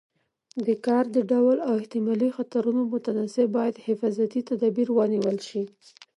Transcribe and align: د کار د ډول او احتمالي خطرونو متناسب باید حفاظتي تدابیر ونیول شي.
د 0.65 0.67
کار 0.85 1.05
د 1.15 1.17
ډول 1.31 1.57
او 1.67 1.73
احتمالي 1.81 2.29
خطرونو 2.37 2.81
متناسب 2.93 3.47
باید 3.57 3.81
حفاظتي 3.85 4.41
تدابیر 4.49 4.87
ونیول 4.91 5.37
شي. 5.47 5.63